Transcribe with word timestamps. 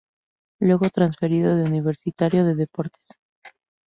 Luego 0.59 0.89
transferido 0.89 1.51
a 1.51 1.55
Universitario 1.63 2.43
de 2.43 2.55
Deportes. 2.55 3.05